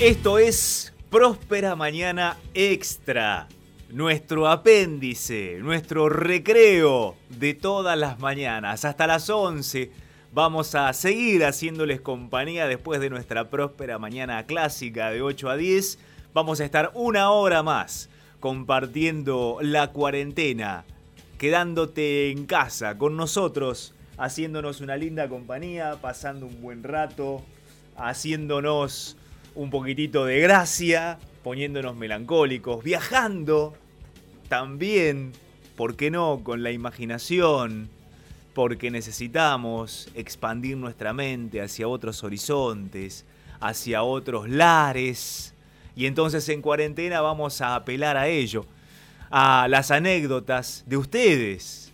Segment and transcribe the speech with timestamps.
[0.00, 3.48] Esto es Próspera Mañana Extra,
[3.90, 8.86] nuestro apéndice, nuestro recreo de todas las mañanas.
[8.86, 9.90] Hasta las 11
[10.32, 15.98] vamos a seguir haciéndoles compañía después de nuestra Próspera Mañana Clásica de 8 a 10.
[16.32, 18.08] Vamos a estar una hora más
[18.40, 20.84] compartiendo la cuarentena,
[21.36, 27.42] quedándote en casa con nosotros, haciéndonos una linda compañía, pasando un buen rato,
[27.98, 29.18] haciéndonos
[29.54, 33.74] un poquitito de gracia, poniéndonos melancólicos, viajando
[34.48, 35.32] también,
[35.76, 37.88] ¿por qué no?, con la imaginación,
[38.54, 43.24] porque necesitamos expandir nuestra mente hacia otros horizontes,
[43.60, 45.54] hacia otros lares,
[45.96, 48.64] y entonces en cuarentena vamos a apelar a ello,
[49.30, 51.92] a las anécdotas de ustedes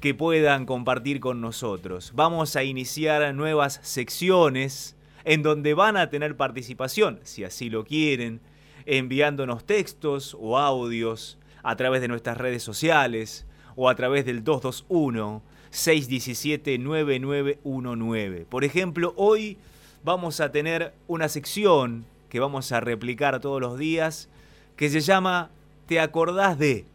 [0.00, 2.12] que puedan compartir con nosotros.
[2.14, 8.40] Vamos a iniciar nuevas secciones en donde van a tener participación, si así lo quieren,
[8.86, 15.42] enviándonos textos o audios a través de nuestras redes sociales o a través del 221
[15.70, 18.46] 617 9919.
[18.48, 19.58] Por ejemplo, hoy
[20.04, 24.28] vamos a tener una sección que vamos a replicar todos los días
[24.76, 25.50] que se llama
[25.86, 26.86] ¿Te acordás de?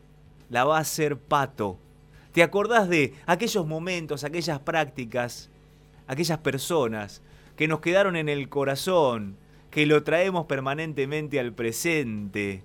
[0.49, 1.77] La va a ser Pato.
[2.31, 5.49] ¿Te acordás de aquellos momentos, aquellas prácticas,
[6.07, 7.21] aquellas personas
[7.57, 9.35] que nos quedaron en el corazón,
[9.71, 12.63] que lo traemos permanentemente al presente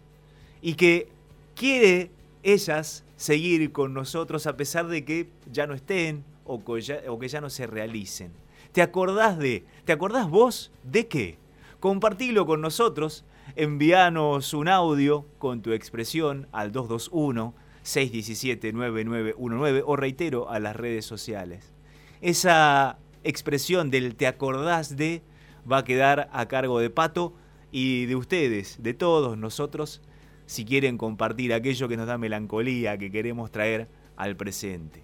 [0.60, 1.08] y que
[1.56, 2.10] quiere
[2.42, 7.50] ellas seguir con nosotros a pesar de que ya no estén o que ya, no
[7.50, 8.32] se realicen.
[8.72, 9.64] ¿Te acordás de?
[9.84, 11.38] ¿Te acordás vos de qué?
[11.80, 13.24] Compartilo con nosotros,
[13.56, 21.04] envíanos un audio con tu expresión al 221 617 9919 o reitero a las redes
[21.06, 21.72] sociales.
[22.20, 25.22] Esa expresión del te acordás de
[25.70, 27.34] va a quedar a cargo de Pato
[27.70, 30.00] y de ustedes, de todos nosotros,
[30.46, 35.02] si quieren compartir aquello que nos da melancolía, que queremos traer al presente.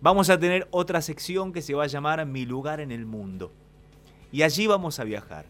[0.00, 3.52] Vamos a tener otra sección que se va a llamar Mi lugar en el mundo.
[4.32, 5.44] Y allí vamos a viajar.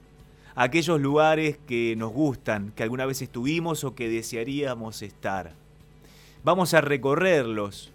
[0.56, 5.52] A aquellos lugares que nos gustan, que alguna vez estuvimos o que desearíamos estar.
[6.42, 7.92] Vamos a recorrerlos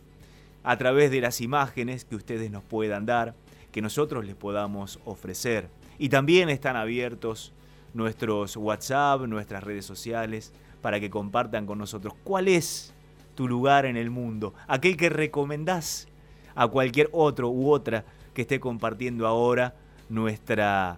[0.64, 3.36] a través de las imágenes que ustedes nos puedan dar,
[3.76, 5.68] que nosotros les podamos ofrecer.
[6.00, 7.52] Y también están abiertos
[7.94, 12.94] nuestros WhatsApp, nuestras redes sociales, para que compartan con nosotros cuál es
[13.36, 16.08] tu lugar en el mundo, aquel que recomendás
[16.56, 19.76] a cualquier otro u otra que esté compartiendo ahora
[20.08, 20.98] nuestra,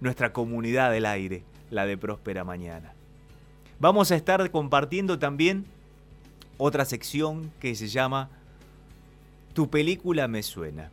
[0.00, 2.94] nuestra comunidad del aire, la de Próspera Mañana.
[3.80, 5.66] Vamos a estar compartiendo también
[6.56, 8.30] otra sección que se llama
[9.52, 10.90] Tu película me suena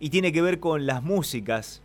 [0.00, 1.82] y tiene que ver con las músicas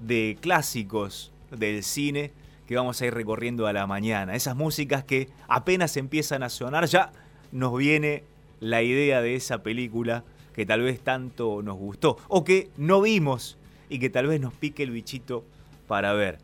[0.00, 2.32] de clásicos del cine
[2.66, 4.34] que vamos a ir recorriendo a la mañana.
[4.34, 7.12] Esas músicas que apenas empiezan a sonar, ya
[7.52, 8.24] nos viene
[8.60, 10.24] la idea de esa película
[10.54, 13.56] que tal vez tanto nos gustó o que no vimos
[13.88, 15.44] y que tal vez nos pique el bichito
[15.86, 16.38] para ver.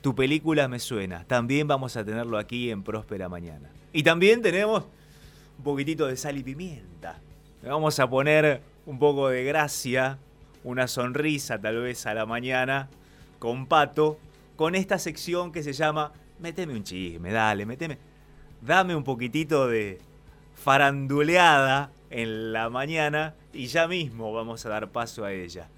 [0.00, 1.24] Tu película me suena.
[1.24, 3.70] También vamos a tenerlo aquí en Próspera Mañana.
[3.92, 4.84] Y también tenemos
[5.58, 7.18] un poquitito de sal y pimienta.
[7.62, 10.18] Le vamos a poner un poco de gracia
[10.64, 12.88] una sonrisa tal vez a la mañana
[13.38, 14.18] con Pato,
[14.56, 17.98] con esta sección que se llama Méteme un chisme, dale, méteme.
[18.60, 19.98] Dame un poquitito de
[20.54, 25.68] faranduleada en la mañana y ya mismo vamos a dar paso a ella.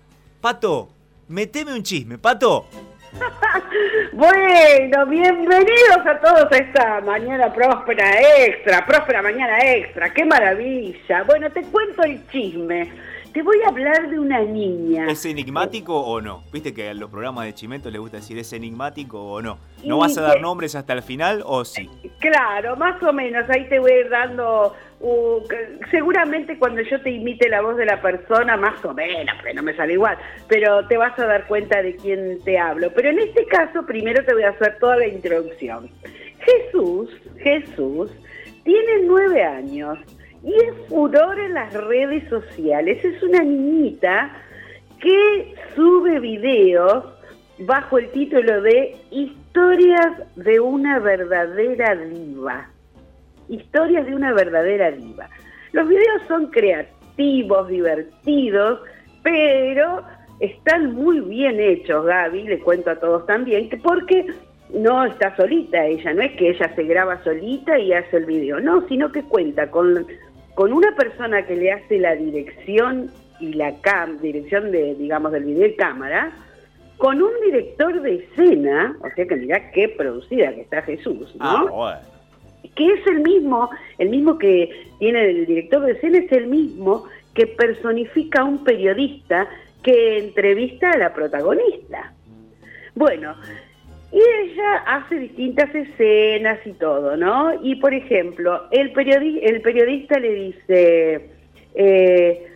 [0.41, 0.89] Pato,
[1.29, 2.67] meteme un chisme, Pato.
[4.13, 11.23] bueno, bienvenidos a todos a esta mañana próspera extra, próspera mañana extra, qué maravilla.
[11.25, 12.91] Bueno, te cuento el chisme.
[13.39, 15.07] Te voy a hablar de una niña.
[15.09, 16.43] ¿Es enigmático o no?
[16.53, 19.61] Viste que a los programas de Chimento les gusta decir es enigmático o no.
[19.85, 21.89] ¿No vas a dar nombres hasta el final o sí?
[22.19, 23.49] Claro, más o menos.
[23.49, 24.75] Ahí te voy a ir dando.
[24.99, 25.39] Uh,
[25.93, 29.63] seguramente cuando yo te imite la voz de la persona, más o menos, pero no
[29.63, 30.19] me sale igual.
[30.49, 32.93] Pero te vas a dar cuenta de quién te hablo.
[32.93, 35.89] Pero en este caso, primero te voy a hacer toda la introducción.
[36.41, 37.09] Jesús,
[37.39, 38.11] Jesús,
[38.65, 39.97] tiene nueve años
[40.43, 43.05] y es furor en las redes sociales.
[43.05, 44.31] Es una niñita
[45.01, 47.05] que sube videos
[47.61, 52.69] bajo el título de Historias de una verdadera diva.
[53.49, 55.29] Historias de una verdadera diva.
[55.73, 58.81] Los videos son creativos, divertidos,
[59.23, 60.03] pero
[60.41, 64.27] están muy bien hechos, Gaby, le cuento a todos también, porque
[64.73, 68.61] no está solita ella, no es que ella se graba solita y hace el video,
[68.61, 70.07] no, sino que cuenta con
[70.59, 75.45] con una persona que le hace la dirección y la cam, dirección de, digamos, del
[75.45, 76.33] video y cámara,
[76.97, 81.45] con un director de escena, o sea que mirá qué producida que está Jesús, ¿no?
[81.47, 82.01] Ah, bueno.
[82.75, 84.69] Que es el mismo, el mismo que
[84.99, 89.49] tiene el director de escena, es el mismo que personifica a un periodista
[89.85, 92.13] que entrevista a la protagonista.
[92.97, 93.37] Bueno,
[94.11, 97.53] y ella hace distintas escenas y todo, ¿no?
[97.63, 101.31] Y por ejemplo, el, periodista le dice,
[101.75, 102.47] eh,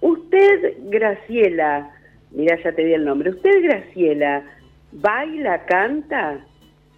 [0.00, 1.90] usted, Graciela,
[2.32, 4.44] mira, ya te di el nombre, usted, Graciela,
[4.92, 6.44] baila, canta,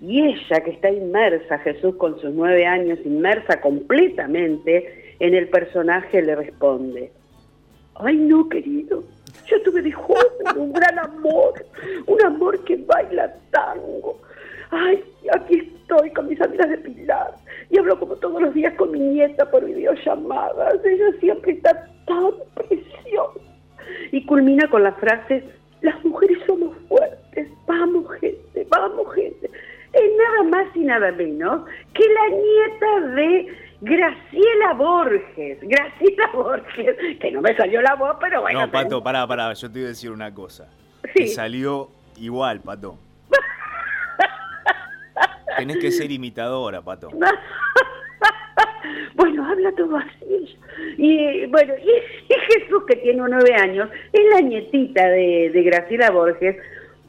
[0.00, 6.22] y ella que está inmersa, Jesús con sus nueve años, inmersa completamente en el personaje,
[6.22, 7.12] le responde,
[7.94, 9.04] ay no, querido,
[9.46, 11.54] yo tuve de joven un gran amor,
[12.06, 14.20] un amor que baila tango.
[14.70, 15.02] Ay,
[15.32, 17.34] aquí estoy con mis amigas de Pilar
[17.70, 20.84] y hablo como todos los días con mi nieta por videollamadas.
[20.84, 23.40] Ella siempre está tan preciosa.
[24.10, 25.44] Y culmina con la frase,
[25.80, 29.50] las mujeres somos fuertes, vamos gente, vamos gente.
[29.92, 33.48] Es nada más y nada menos que la nieta de
[33.82, 38.60] Graciela Borges, Graciela Borges, que no me salió la voz, pero bueno.
[38.60, 40.68] No, Pato, pará, pará, yo te voy a decir una cosa.
[41.16, 41.26] Sí.
[41.26, 42.96] salió igual, Pato.
[45.58, 47.10] Tenés que ser imitadora, Pato.
[49.14, 50.56] bueno, habla todo así.
[50.96, 56.56] Y bueno, y, Jesús, que tiene nueve años, es la nietita de, de Graciela Borges,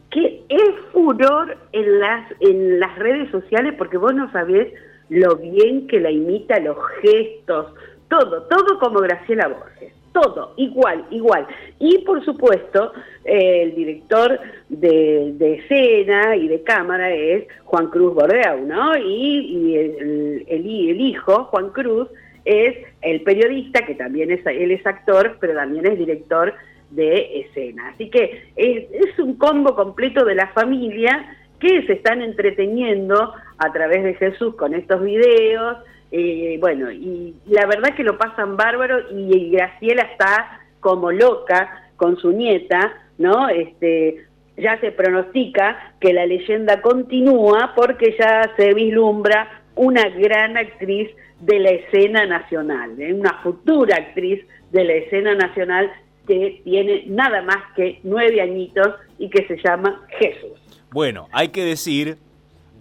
[0.09, 4.73] que es furor en las, en las redes sociales, porque vos no sabés
[5.09, 7.73] lo bien que la imita, los gestos,
[8.09, 11.47] todo, todo como Graciela Borges, todo, igual, igual.
[11.79, 12.93] Y por supuesto,
[13.25, 14.39] eh, el director
[14.69, 18.95] de, escena y de cámara es Juan Cruz Bordeaux, ¿no?
[18.97, 22.07] Y, el, el, hijo, Juan Cruz,
[22.45, 26.53] es el periodista, que también es, él es actor, pero también es director
[26.91, 27.89] de escena.
[27.89, 33.71] Así que es, es un combo completo de la familia que se están entreteniendo a
[33.71, 35.77] través de Jesús con estos videos.
[36.11, 42.17] Eh, bueno, y la verdad que lo pasan bárbaro y, Graciela está como loca con
[42.17, 43.49] su nieta, ¿no?
[43.49, 44.25] Este,
[44.57, 51.09] ya se pronostica que la leyenda continúa porque ya se vislumbra una gran actriz
[51.39, 53.13] de la escena nacional, ¿eh?
[53.13, 55.91] una futura actriz de la escena nacional
[56.27, 60.51] que tiene nada más que nueve añitos y que se llama Jesús.
[60.91, 62.17] Bueno, hay que decir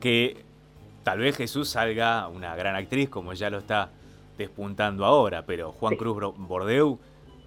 [0.00, 0.41] que
[1.02, 3.90] tal vez Jesús salga una gran actriz como ya lo está
[4.38, 6.98] despuntando ahora, pero Juan Cruz Bordeu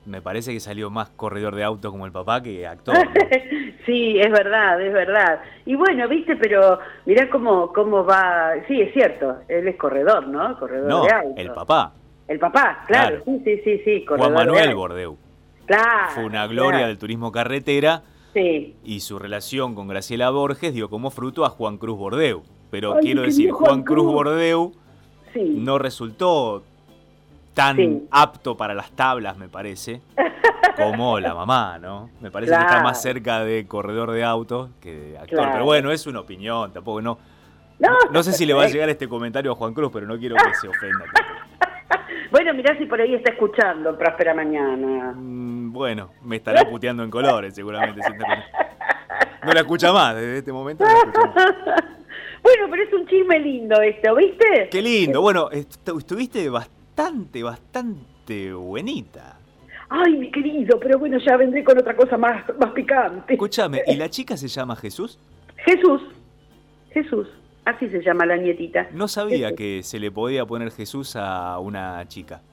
[0.05, 2.95] me parece que salió más corredor de autos como el papá que actor.
[3.85, 5.41] sí, es verdad, es verdad.
[5.65, 8.53] Y bueno, viste, pero mirá cómo, cómo va.
[8.67, 10.57] Sí, es cierto, él es corredor, ¿no?
[10.59, 11.33] Corredor no, de autos.
[11.37, 11.93] El papá.
[12.27, 14.05] El papá, claro, sí, sí, sí, sí.
[14.07, 15.17] Juan Manuel Bordeu.
[15.65, 16.11] Claro.
[16.13, 18.03] Fue una gloria del turismo carretera
[18.35, 22.43] y su relación con Graciela Borges dio como fruto a Juan Cruz Bordeu.
[22.71, 24.73] Pero quiero decir, Juan Cruz, Bordeu
[25.35, 26.63] no resultó
[27.53, 30.01] tan apto para las tablas, me parece,
[30.75, 32.09] como la mamá, ¿no?
[32.21, 35.47] Me parece que está más cerca de corredor de autos que de actor.
[35.51, 37.17] Pero bueno, es una opinión, tampoco no.
[38.12, 40.35] No, sé si le va a llegar este comentario a Juan Cruz, pero no quiero
[40.35, 41.06] que se ofenda.
[42.31, 45.13] bueno, mirá si por ahí está escuchando Próspera Mañana.
[45.15, 48.01] Mm, bueno, me estará puteando en colores seguramente.
[49.45, 50.86] No la escucha más, desde este momento
[52.45, 54.69] Bueno, pero es un chisme lindo esto, ¿viste?
[54.69, 55.19] Qué lindo.
[55.19, 59.39] Bueno, estuviste bastante, bastante buenita.
[59.89, 63.33] Ay, mi querido, pero bueno, ya vendré con otra cosa más, más picante.
[63.33, 65.17] Escúchame, ¿y la chica se llama Jesús?
[65.55, 66.03] Jesús,
[66.91, 67.27] Jesús,
[67.65, 68.89] así se llama la nietita.
[68.91, 72.43] No sabía que se le podía poner Jesús a una chica.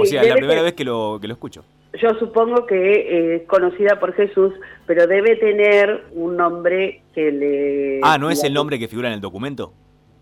[0.00, 1.62] O sea, es la primera vez que lo, que lo escucho
[1.96, 4.52] yo supongo que es conocida por Jesús,
[4.86, 8.00] pero debe tener un nombre que le...
[8.02, 9.72] Ah, ¿no es el nombre que figura en el documento?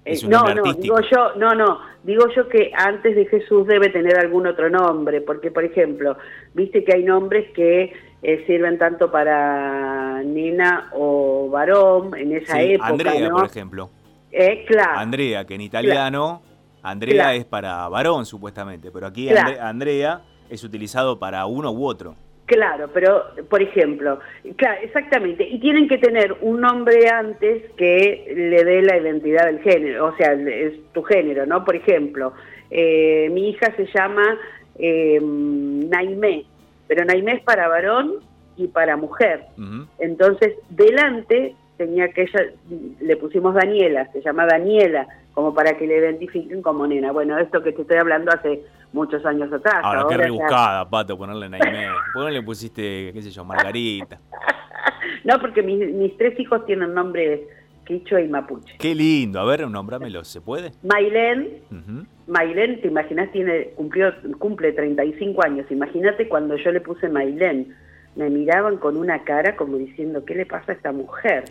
[0.05, 3.89] ¿Es un no, no, digo yo, no, no, digo yo que antes de Jesús debe
[3.89, 6.19] tener algún otro nombre, porque por ejemplo,
[6.53, 12.89] viste que hay nombres que eh, sirven tanto para nena o varón en esa época.
[12.89, 13.91] Andrea, por ejemplo.
[14.31, 14.99] Eh, claro.
[14.99, 16.43] Andrea, que en italiano,
[16.83, 22.17] Andrea es para varón supuestamente, pero aquí Andrea es utilizado para uno u otro.
[22.47, 24.19] Claro, pero por ejemplo,
[24.57, 29.61] claro, exactamente, y tienen que tener un nombre antes que le dé la identidad del
[29.61, 31.65] género, o sea, es tu género, ¿no?
[31.65, 32.35] Por ejemplo,
[32.71, 34.39] eh, mi hija se llama
[34.79, 36.45] eh, Naimé,
[36.87, 38.17] pero Naimé es para varón
[38.59, 39.47] y para mujer.
[39.99, 42.53] Entonces, delante tenía que ella,
[43.01, 47.11] le pusimos Daniela, se llama Daniela, como para que le identifiquen como nena.
[47.13, 48.63] Bueno, esto que te estoy hablando hace
[48.95, 49.77] muchos años atrás.
[49.83, 51.89] Ahora, ahora qué rebuscada, Pato, ponerle Naimé.
[52.15, 54.19] ¿Por qué no le pusiste, qué sé yo, Margarita?
[55.25, 57.41] No, porque mis, mis tres hijos tienen nombres
[57.85, 58.77] quichua y mapuche.
[58.79, 59.41] Qué lindo.
[59.41, 60.73] A ver, nómbramelo, ¿se puede?
[60.83, 61.63] Mailén,
[62.27, 65.67] Mailén, te imaginas, tiene, cumplió, cumple 35 años.
[65.71, 67.75] Imagínate cuando yo le puse Mailén.
[68.17, 71.45] Me miraban con una cara como diciendo, ¿qué le pasa a esta mujer?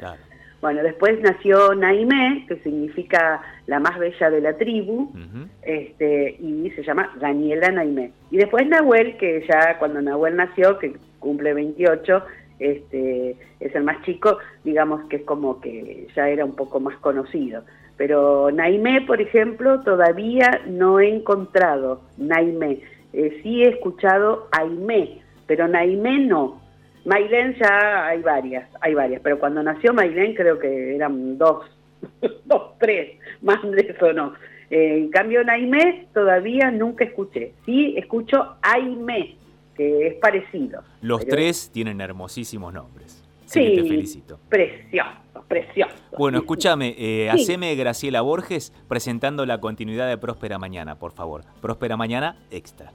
[0.63, 5.11] Bueno, después nació Naimé, que significa la más bella de la tribu,
[5.61, 8.13] este, y se llama Daniela Naimé.
[8.31, 12.23] Y después Nahuel, que ya cuando Nahuel nació, que cumple 28,
[12.59, 16.95] este, es el más chico, digamos que es como que ya era un poco más
[16.99, 17.63] conocido.
[17.97, 22.79] Pero Naimé, por ejemplo, todavía no he encontrado Naimé.
[23.11, 26.62] Eh, sí he escuchado Aimé, pero Naimé no.
[27.05, 31.65] Mailén ya hay varias, hay varias, pero cuando nació Mailén creo que eran dos,
[32.45, 34.33] dos, tres, más de eso no.
[34.69, 37.53] Eh, en cambio Naimé todavía nunca escuché.
[37.65, 39.35] Sí escucho Aimé,
[39.75, 40.81] que es parecido.
[41.01, 43.23] Los tres tienen hermosísimos nombres.
[43.45, 44.39] Sí, te felicito.
[44.49, 45.93] Precioso, precioso.
[46.17, 51.43] Bueno, escúchame, eh, haceme Graciela Borges presentando la continuidad de Próspera Mañana, por favor.
[51.61, 52.93] Próspera Mañana extra.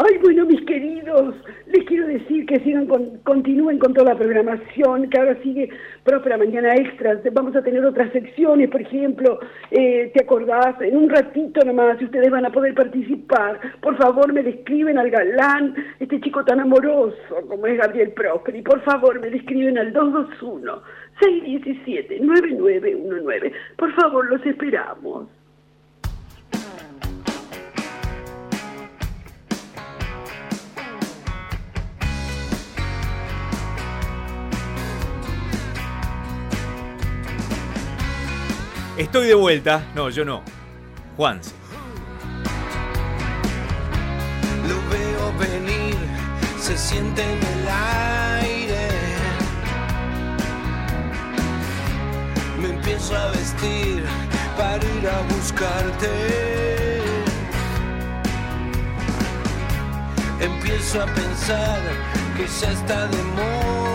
[0.00, 1.34] Ay, bueno, mis queridos,
[1.66, 2.86] les quiero decir que sigan
[3.24, 5.70] continúen con toda la programación, que ahora sigue
[6.04, 7.18] Próspera Mañana Extras.
[7.32, 9.40] Vamos a tener otras secciones, por ejemplo,
[9.72, 10.80] eh, ¿te acordás?
[10.82, 13.58] En un ratito nomás, ustedes van a poder participar.
[13.80, 17.16] Por favor, me describen al galán, este chico tan amoroso
[17.48, 18.14] como es Gabriel
[18.54, 20.80] y Por favor, me describen al 221
[21.20, 23.52] 617 9919.
[23.76, 25.26] Por favor, los esperamos.
[38.98, 39.86] Estoy de vuelta.
[39.94, 40.42] No, yo no.
[41.16, 41.40] Juan.
[44.68, 45.94] Lo veo venir,
[46.60, 47.68] se siente en el
[48.40, 48.88] aire.
[52.60, 54.02] Me empiezo a vestir
[54.56, 56.08] para ir a buscarte.
[60.40, 61.80] Empiezo a pensar
[62.36, 63.87] que ya está de moda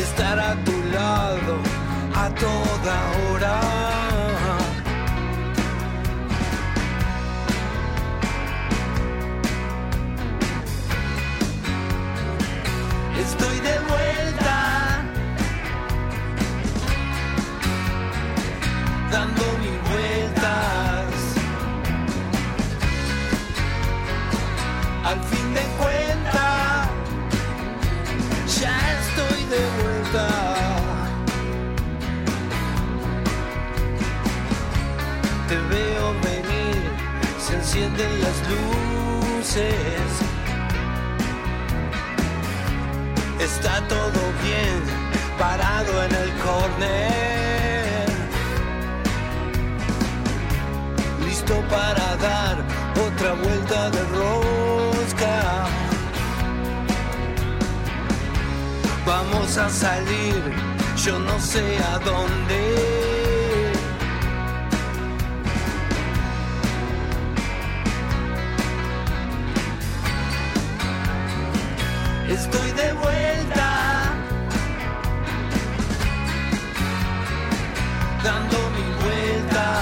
[0.00, 1.58] estar a tu lado
[2.14, 3.60] a toda hora.
[13.18, 14.56] Estoy de vuelta,
[19.10, 21.14] dando mis vueltas.
[25.04, 26.03] Al fin de cuentas,
[35.48, 36.82] Te veo venir,
[37.38, 39.74] se encienden las luces.
[43.40, 44.82] Está todo bien,
[45.36, 48.06] parado en el corner.
[51.26, 52.56] Listo para dar
[53.04, 54.63] otra vuelta de rosca.
[59.06, 60.42] Vamos a salir,
[60.96, 62.60] yo no sé a dónde.
[72.30, 73.70] Estoy de vuelta,
[78.22, 79.74] dando mis vueltas.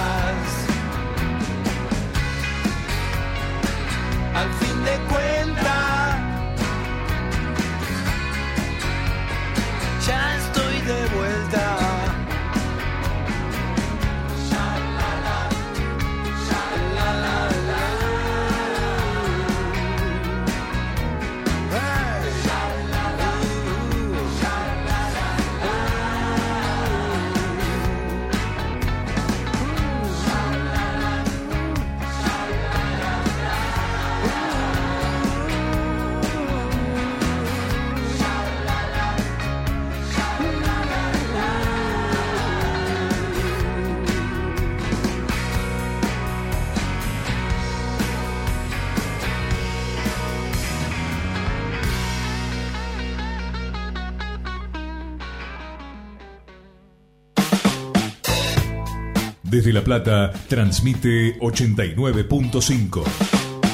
[59.53, 63.05] Desde La Plata transmite 89.5.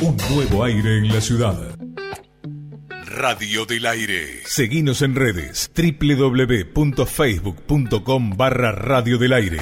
[0.00, 1.78] Un nuevo aire en la ciudad.
[3.04, 4.40] Radio del Aire.
[4.44, 9.60] Seguinos en redes www.facebook.com barra Radio del Aire.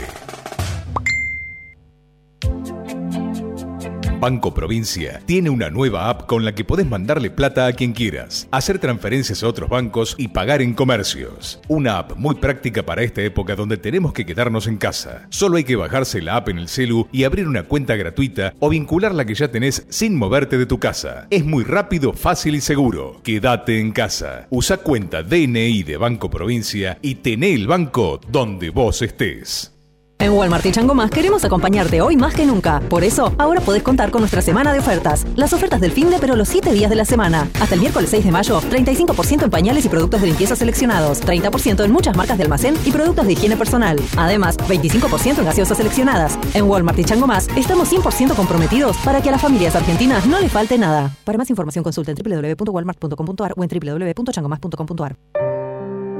[4.18, 8.48] Banco Provincia tiene una nueva app con la que podés mandarle plata a quien quieras,
[8.50, 11.60] hacer transferencias a otros bancos y pagar en comercios.
[11.68, 15.26] Una app muy práctica para esta época donde tenemos que quedarnos en casa.
[15.28, 18.70] Solo hay que bajarse la app en el celu y abrir una cuenta gratuita o
[18.70, 21.26] vincular la que ya tenés sin moverte de tu casa.
[21.30, 23.20] Es muy rápido, fácil y seguro.
[23.22, 24.46] Quédate en casa.
[24.50, 29.75] Usa cuenta DNI de Banco Provincia y tené el banco donde vos estés.
[30.18, 32.80] En Walmart y Chango Más queremos acompañarte hoy más que nunca.
[32.88, 35.26] Por eso, ahora podés contar con nuestra semana de ofertas.
[35.36, 37.48] Las ofertas del fin de pero los 7 días de la semana.
[37.60, 41.84] Hasta el miércoles 6 de mayo, 35% en pañales y productos de limpieza seleccionados, 30%
[41.84, 44.00] en muchas marcas de almacén y productos de higiene personal.
[44.16, 46.38] Además, 25% en gaseosas seleccionadas.
[46.54, 50.40] En Walmart y Chango Más estamos 100% comprometidos para que a las familias argentinas no
[50.40, 51.14] le falte nada.
[51.24, 55.16] Para más información consulta en www.walmart.com.ar o en www.changomás.com.ar.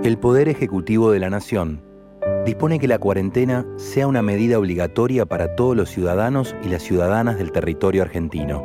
[0.04, 1.95] El Poder Ejecutivo de la Nación
[2.46, 7.38] dispone que la cuarentena sea una medida obligatoria para todos los ciudadanos y las ciudadanas
[7.38, 8.64] del territorio argentino.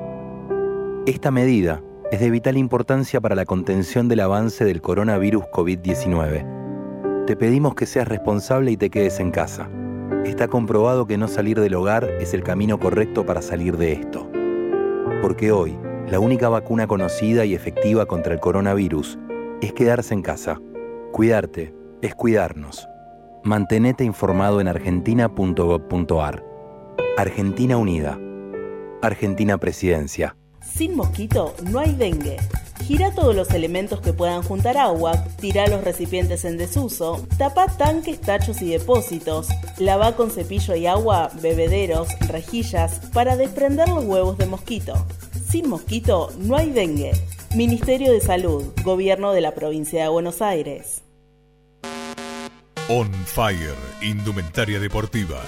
[1.08, 7.26] Esta medida es de vital importancia para la contención del avance del coronavirus COVID-19.
[7.26, 9.68] Te pedimos que seas responsable y te quedes en casa.
[10.26, 14.30] Está comprobado que no salir del hogar es el camino correcto para salir de esto.
[15.24, 15.76] Porque hoy,
[16.08, 19.18] la única vacuna conocida y efectiva contra el coronavirus
[19.62, 20.60] es quedarse en casa.
[21.12, 21.74] Cuidarte
[22.04, 22.88] es cuidarnos.
[23.44, 26.46] Mantenete informado en argentina.gov.ar.
[27.18, 28.20] Argentina Unida.
[29.02, 30.36] Argentina Presidencia.
[30.62, 32.38] Sin mosquito no hay dengue.
[32.86, 38.22] Gira todos los elementos que puedan juntar agua, tira los recipientes en desuso, tapa tanques,
[38.22, 39.48] tachos y depósitos,
[39.80, 44.94] lava con cepillo y agua bebederos, rejillas para desprender los huevos de mosquito.
[45.50, 47.14] Sin mosquito no hay dengue.
[47.56, 51.02] Ministerio de Salud, Gobierno de la Provincia de Buenos Aires.
[52.90, 55.42] On Fire, indumentaria deportiva.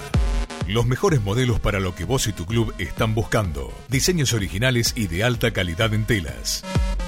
[0.66, 3.72] Los mejores modelos para lo que vos y tu club están buscando.
[3.88, 6.64] Diseños originales y de alta calidad en telas.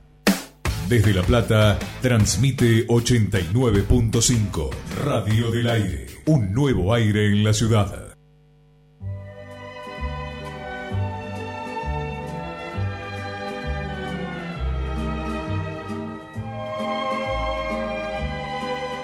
[0.88, 4.70] Desde La Plata, transmite 89.5,
[5.04, 8.16] Radio del Aire, un nuevo aire en la ciudad.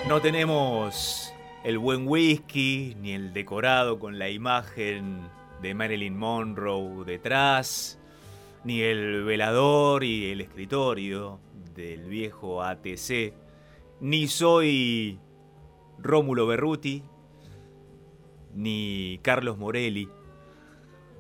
[0.08, 1.34] No tenemos
[1.64, 8.00] el buen whisky ni el decorado con la imagen de Marilyn Monroe detrás,
[8.64, 11.40] ni el velador y el escritorio
[11.76, 13.34] del viejo ATC,
[14.00, 15.20] ni soy
[16.00, 17.04] Rómulo Berruti,
[18.54, 20.10] ni Carlos Morelli,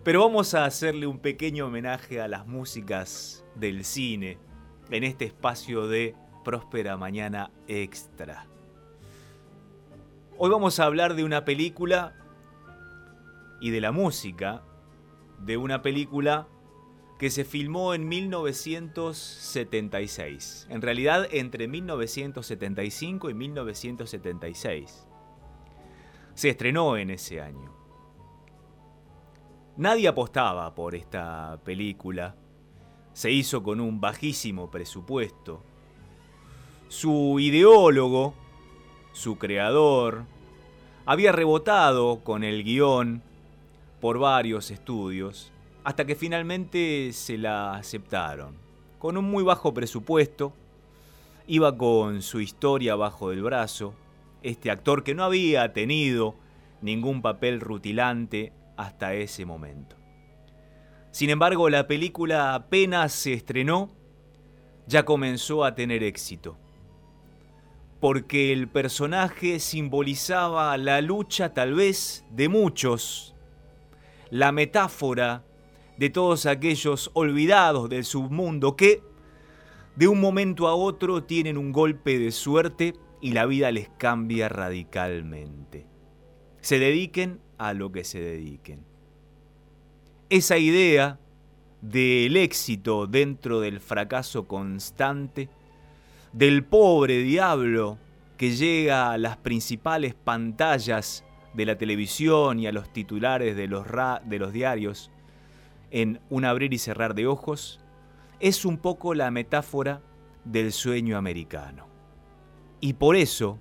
[0.03, 4.39] pero vamos a hacerle un pequeño homenaje a las músicas del cine
[4.89, 8.47] en este espacio de Próspera Mañana Extra.
[10.37, 12.15] Hoy vamos a hablar de una película
[13.61, 14.63] y de la música
[15.39, 16.49] de una película
[17.17, 20.67] que se filmó en 1976.
[20.69, 25.07] En realidad entre 1975 y 1976.
[26.33, 27.71] Se estrenó en ese año.
[29.77, 32.35] Nadie apostaba por esta película.
[33.13, 35.61] Se hizo con un bajísimo presupuesto.
[36.87, 38.33] Su ideólogo,
[39.11, 40.23] su creador,
[41.05, 43.21] había rebotado con el guion
[44.01, 48.55] por varios estudios hasta que finalmente se la aceptaron.
[48.99, 50.53] Con un muy bajo presupuesto,
[51.47, 53.93] iba con su historia bajo del brazo,
[54.43, 56.35] este actor que no había tenido
[56.81, 59.95] ningún papel rutilante hasta ese momento.
[61.11, 63.91] Sin embargo, la película apenas se estrenó,
[64.87, 66.57] ya comenzó a tener éxito,
[67.99, 73.35] porque el personaje simbolizaba la lucha tal vez de muchos,
[74.31, 75.43] la metáfora
[75.97, 79.03] de todos aquellos olvidados del submundo que
[79.95, 84.49] de un momento a otro tienen un golpe de suerte y la vida les cambia
[84.49, 85.85] radicalmente.
[86.61, 88.83] Se dediquen a lo que se dediquen.
[90.29, 91.19] Esa idea
[91.81, 95.49] del éxito dentro del fracaso constante,
[96.31, 97.97] del pobre diablo
[98.37, 103.85] que llega a las principales pantallas de la televisión y a los titulares de los,
[104.25, 105.11] de los diarios,
[105.91, 107.79] en un abrir y cerrar de ojos,
[108.39, 110.01] es un poco la metáfora
[110.45, 111.87] del sueño americano.
[112.79, 113.59] Y por eso,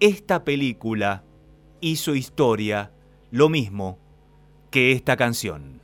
[0.00, 1.24] esta película
[1.80, 2.92] hizo historia
[3.30, 3.98] lo mismo
[4.70, 5.81] que esta canción.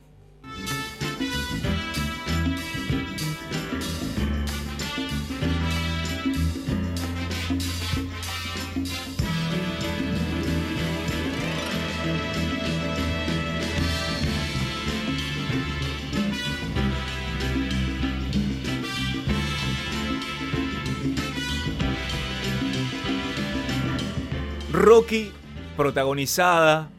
[24.79, 25.33] Rocky,
[25.75, 26.89] protagonizada,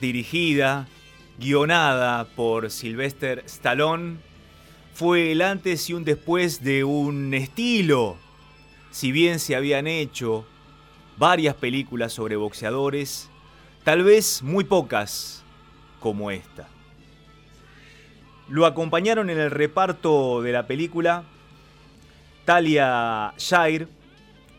[0.00, 0.86] dirigida,
[1.40, 4.18] guionada por Sylvester Stallone,
[4.94, 8.16] fue el antes y un después de un estilo.
[8.92, 10.46] Si bien se habían hecho
[11.18, 13.28] varias películas sobre boxeadores,
[13.82, 15.42] tal vez muy pocas
[15.98, 16.68] como esta.
[18.48, 21.24] Lo acompañaron en el reparto de la película
[22.44, 23.88] Talia Shire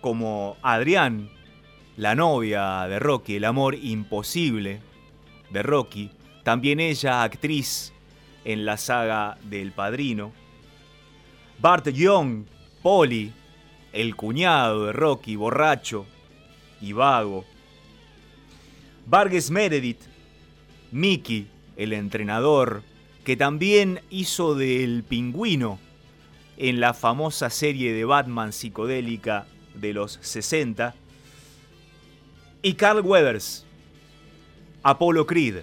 [0.01, 1.29] como Adrián,
[1.97, 4.79] la novia de Rocky, el amor imposible
[5.49, 6.11] de Rocky,
[6.43, 7.91] también ella actriz
[8.45, 10.31] en la saga del Padrino.
[11.59, 12.45] Bart Young,
[12.83, 13.33] Polly,
[13.91, 16.05] el cuñado de Rocky, borracho
[16.79, 17.45] y vago.
[19.07, 20.01] Vargas Meredith,
[20.91, 22.83] Mickey, el entrenador,
[23.23, 25.79] que también hizo del pingüino
[26.57, 30.93] en la famosa serie de Batman psicodélica de los 60
[32.61, 33.65] y Carl Weathers,
[34.83, 35.57] Apollo Creed,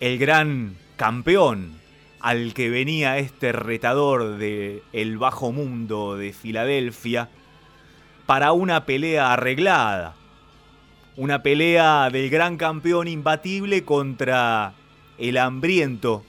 [0.00, 1.80] el gran campeón
[2.20, 7.28] al que venía este retador de el bajo mundo de Filadelfia
[8.26, 10.14] para una pelea arreglada.
[11.16, 14.74] Una pelea del gran campeón imbatible contra
[15.18, 16.24] el hambriento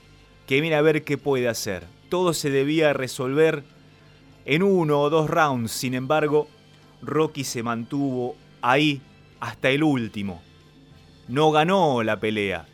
[0.46, 1.88] que viene a ver qué puede hacer.
[2.10, 3.64] Todo se debía resolver
[4.46, 6.48] en uno o dos rounds, sin embargo,
[7.02, 9.02] Rocky se mantuvo ahí
[9.40, 10.42] hasta el último.
[11.28, 12.66] No ganó la pelea,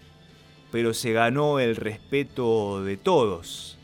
[0.72, 3.78] pero se ganó el respeto de todos.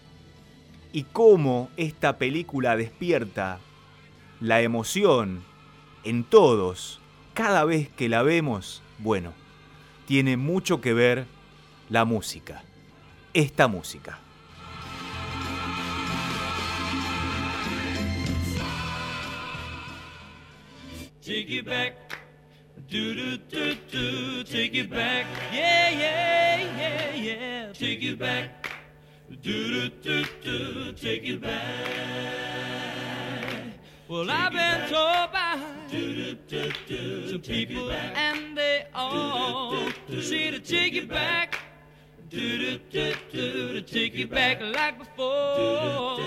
[0.94, 3.60] Y cómo esta película despierta
[4.40, 5.44] la emoción
[6.04, 7.00] en todos
[7.34, 9.34] cada vez que la vemos, bueno,
[10.08, 11.26] tiene mucho que ver
[11.90, 12.63] la música,
[13.34, 14.20] esta música.
[22.89, 25.26] Do do do do, take you back.
[25.52, 27.73] Yeah, yeah, yeah, yeah.
[27.73, 28.71] Take you back.
[29.41, 31.62] Do do do do, take you back.
[34.08, 35.60] Well, I've been told by
[37.30, 39.89] some people, and they all
[40.21, 41.60] say to take you back.
[42.30, 46.21] Do do do do, to take you back like before.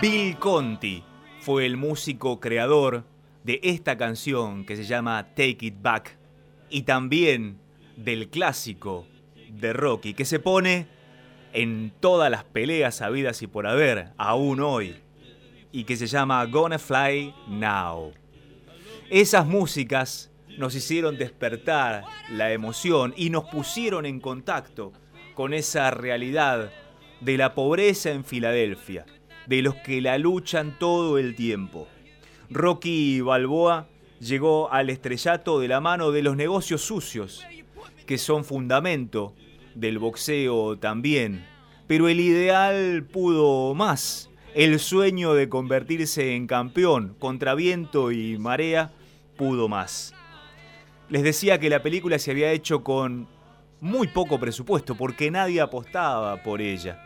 [0.00, 1.04] Bill Conti
[1.38, 3.04] fue el músico creador
[3.44, 6.16] de esta canción que se llama Take It Back
[6.70, 7.58] y también
[7.96, 9.06] del clásico
[9.48, 10.88] de Rocky que se pone
[11.52, 14.96] en todas las peleas habidas y por haber, aún hoy,
[15.70, 18.12] y que se llama Gonna Fly Now.
[19.08, 24.92] Esas músicas nos hicieron despertar la emoción y nos pusieron en contacto
[25.34, 26.72] con esa realidad
[27.20, 29.06] de la pobreza en Filadelfia,
[29.46, 31.88] de los que la luchan todo el tiempo.
[32.50, 33.88] Rocky Balboa
[34.20, 37.44] llegó al estrellato de la mano de los negocios sucios,
[38.06, 39.34] que son fundamento
[39.74, 41.46] del boxeo también.
[41.86, 44.30] Pero el ideal pudo más.
[44.54, 48.92] El sueño de convertirse en campeón contra viento y marea
[49.36, 50.14] pudo más.
[51.08, 53.26] Les decía que la película se había hecho con
[53.80, 57.02] muy poco presupuesto porque nadie apostaba por ella.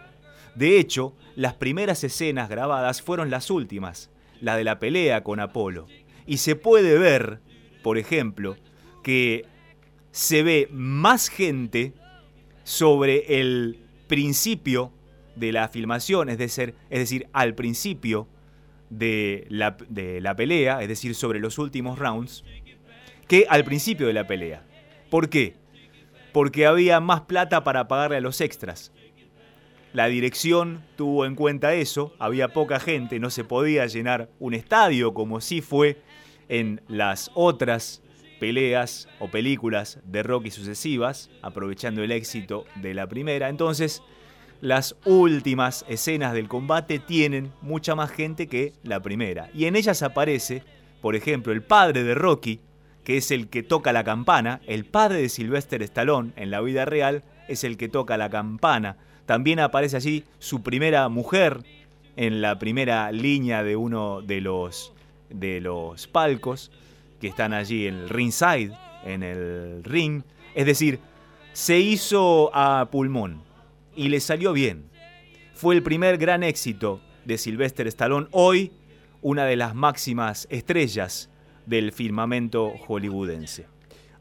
[0.54, 5.86] De hecho, las primeras escenas grabadas fueron las últimas la de la pelea con Apolo.
[6.26, 7.40] Y se puede ver,
[7.82, 8.56] por ejemplo,
[9.02, 9.46] que
[10.10, 11.92] se ve más gente
[12.64, 14.92] sobre el principio
[15.36, 18.28] de la filmación, es decir, es decir al principio
[18.90, 22.44] de la, de la pelea, es decir, sobre los últimos rounds,
[23.26, 24.64] que al principio de la pelea.
[25.10, 25.54] ¿Por qué?
[26.32, 28.92] Porque había más plata para pagarle a los extras.
[29.92, 35.14] La dirección tuvo en cuenta eso, había poca gente, no se podía llenar un estadio
[35.14, 36.02] como sí fue
[36.48, 38.02] en las otras
[38.38, 43.48] peleas o películas de Rocky sucesivas, aprovechando el éxito de la primera.
[43.48, 44.02] Entonces,
[44.60, 49.50] las últimas escenas del combate tienen mucha más gente que la primera.
[49.54, 50.62] Y en ellas aparece,
[51.00, 52.60] por ejemplo, el padre de Rocky,
[53.04, 56.84] que es el que toca la campana, el padre de Sylvester Stallone en la vida
[56.84, 61.60] real es el que toca la campana También aparece allí su primera mujer
[62.16, 64.94] en la primera línea de uno de los,
[65.28, 66.70] de los palcos
[67.20, 68.72] que están allí en el ringside,
[69.04, 70.22] en el ring.
[70.54, 71.00] Es decir,
[71.52, 73.42] se hizo a pulmón
[73.94, 74.88] y le salió bien.
[75.52, 78.72] Fue el primer gran éxito de Sylvester Stallone, hoy
[79.20, 81.28] una de las máximas estrellas
[81.66, 83.66] del firmamento hollywoodense.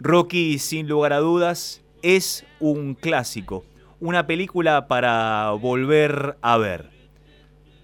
[0.01, 3.63] Rocky, sin lugar a dudas, es un clásico,
[3.99, 6.89] una película para volver a ver.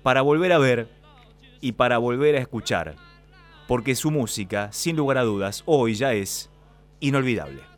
[0.03, 0.87] Para volver a ver
[1.61, 2.95] y para volver a escuchar,
[3.67, 6.49] porque su música, sin lugar a dudas, hoy ya es
[6.99, 7.72] inolvidable.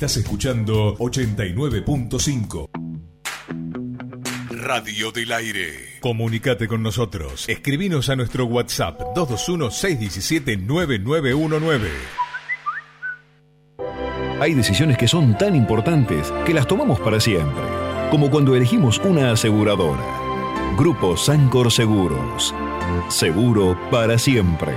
[0.00, 2.70] Estás escuchando 89.5.
[4.48, 5.98] Radio del Aire.
[6.00, 7.46] Comunicate con nosotros.
[7.46, 11.80] Escribinos a nuestro WhatsApp 221-617-9919.
[14.40, 17.62] Hay decisiones que son tan importantes que las tomamos para siempre.
[18.10, 20.02] Como cuando elegimos una aseguradora.
[20.78, 22.54] Grupo Sancor Seguros.
[23.10, 24.72] Seguro para siempre.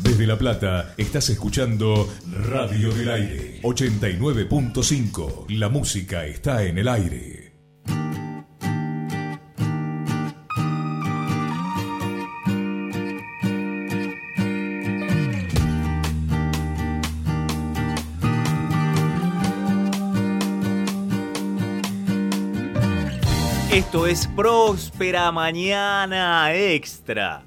[0.03, 2.09] Desde La Plata estás escuchando
[2.49, 5.47] Radio del Aire 89.5.
[5.51, 7.38] La música está en el aire.
[23.79, 27.45] Esto es Próspera Mañana Extra.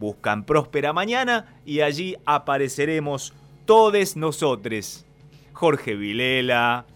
[0.00, 3.32] Buscan Próspera Mañana y allí apareceremos
[3.66, 5.04] todos nosotros.
[5.52, 6.86] Jorge Vilela,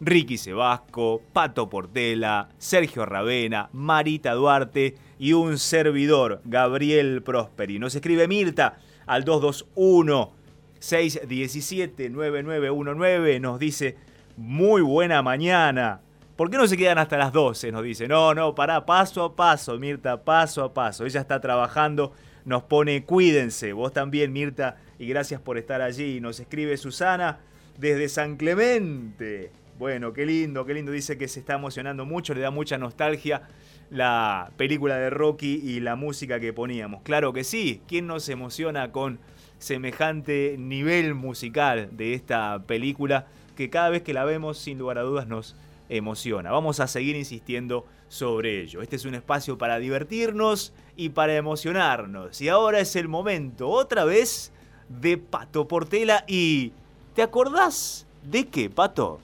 [0.00, 7.78] Ricky Sebasco, Pato Portela, Sergio Ravena, Marita Duarte y un servidor, Gabriel Prosperi.
[7.78, 10.32] Nos escribe Mirta al 221
[10.78, 13.40] 617 9919.
[13.40, 13.96] Nos dice,
[14.38, 16.00] muy buena mañana.
[16.34, 17.70] ¿Por qué no se quedan hasta las 12?
[17.70, 21.04] Nos dice, no, no, pará, paso a paso, Mirta, paso a paso.
[21.04, 22.14] Ella está trabajando,
[22.46, 23.74] nos pone, cuídense.
[23.74, 26.22] Vos también, Mirta, y gracias por estar allí.
[26.22, 27.40] Nos escribe Susana
[27.76, 29.52] desde San Clemente.
[29.80, 30.92] Bueno, qué lindo, qué lindo.
[30.92, 33.48] Dice que se está emocionando mucho, le da mucha nostalgia
[33.88, 37.00] la película de Rocky y la música que poníamos.
[37.00, 39.18] Claro que sí, ¿quién no se emociona con
[39.58, 45.02] semejante nivel musical de esta película que cada vez que la vemos, sin lugar a
[45.02, 45.56] dudas, nos
[45.88, 46.50] emociona?
[46.50, 48.82] Vamos a seguir insistiendo sobre ello.
[48.82, 52.38] Este es un espacio para divertirnos y para emocionarnos.
[52.42, 54.52] Y ahora es el momento, otra vez,
[54.90, 56.74] de Pato Portela y...
[57.14, 59.20] ¿Te acordás de qué, Pato?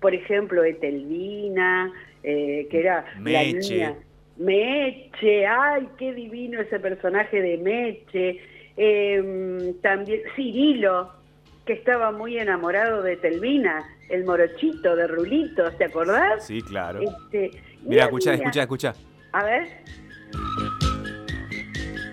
[0.01, 1.92] Por ejemplo, Etelvina,
[2.23, 3.75] eh, que era la Meche.
[3.75, 3.95] niña...
[4.37, 8.38] Meche, ay, qué divino ese personaje de Meche.
[8.77, 11.11] Eh, también Cirilo,
[11.66, 16.46] que estaba muy enamorado de Telvina, el morochito de Rulito, ¿te acordás?
[16.46, 17.00] Sí, claro.
[17.00, 17.50] Este,
[17.83, 18.94] Mira, escucha, escucha, escucha.
[19.33, 19.68] A ver.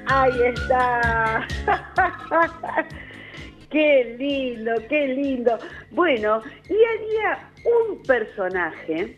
[0.07, 1.47] Ahí está.
[3.69, 5.57] qué lindo, qué lindo.
[5.91, 9.17] Bueno, y había un personaje,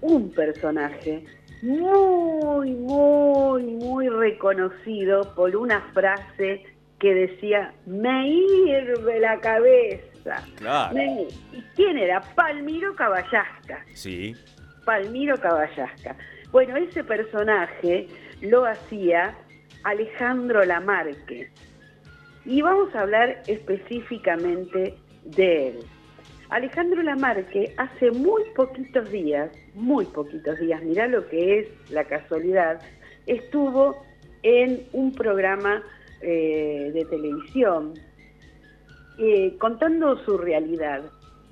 [0.00, 1.24] un personaje
[1.62, 6.64] muy, muy, muy reconocido por una frase
[7.00, 10.44] que decía, me hirve la cabeza.
[10.56, 10.94] Claro.
[10.94, 12.20] Me- ¿Y quién era?
[12.34, 13.84] Palmiro Caballasca.
[13.94, 14.36] Sí.
[14.84, 16.14] Palmiro Caballasca.
[16.52, 18.06] Bueno, ese personaje
[18.42, 19.34] lo hacía
[19.84, 21.50] Alejandro Lamarque.
[22.44, 25.78] Y vamos a hablar específicamente de él.
[26.50, 32.80] Alejandro Lamarque hace muy poquitos días, muy poquitos días, mirá lo que es la casualidad,
[33.26, 34.02] estuvo
[34.42, 35.82] en un programa
[36.22, 37.94] eh, de televisión
[39.18, 41.02] eh, contando su realidad,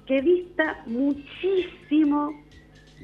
[0.06, 2.32] que dista muchísimo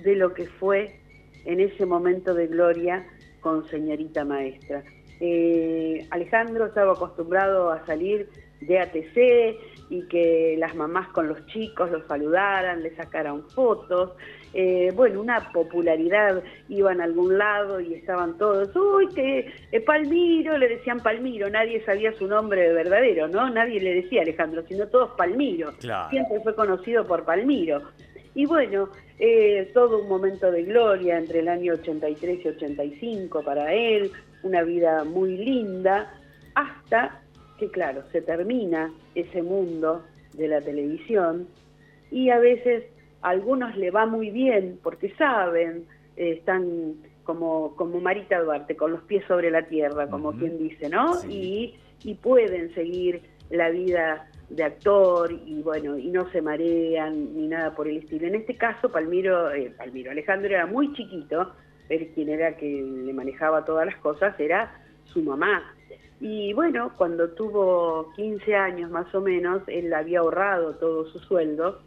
[0.02, 1.00] de lo que fue
[1.44, 3.06] en ese momento de gloria
[3.40, 4.82] con señorita maestra.
[5.20, 8.28] Eh, Alejandro estaba acostumbrado a salir
[8.62, 14.12] de ATC y que las mamás con los chicos los saludaran, le sacaran fotos.
[14.56, 20.56] Eh, bueno, una popularidad, iban a algún lado y estaban todos, uy, que eh, Palmiro,
[20.56, 23.50] le decían Palmiro, nadie sabía su nombre verdadero, ¿no?
[23.50, 25.72] Nadie le decía Alejandro, sino todos Palmiro.
[25.80, 26.08] Claro.
[26.10, 27.82] Siempre fue conocido por Palmiro.
[28.36, 33.72] Y bueno, eh, todo un momento de gloria entre el año 83 y 85 para
[33.74, 34.12] él,
[34.44, 36.12] una vida muy linda,
[36.54, 37.20] hasta
[37.58, 41.48] que, claro, se termina ese mundo de la televisión
[42.10, 42.84] y a veces
[43.24, 46.94] a algunos le va muy bien porque saben, eh, están
[47.24, 51.14] como, como Marita Duarte, con los pies sobre la tierra, como quien dice, ¿no?
[51.14, 51.74] Sí.
[52.02, 57.48] Y, y pueden seguir la vida de actor y bueno, y no se marean ni
[57.48, 58.26] nada por el estilo.
[58.26, 61.52] En este caso, Palmiro, eh, Palmiro, Alejandro era muy chiquito,
[61.88, 65.62] él quien era que le manejaba todas las cosas era su mamá.
[66.20, 71.80] Y bueno, cuando tuvo 15 años más o menos, él había ahorrado todo su sueldo,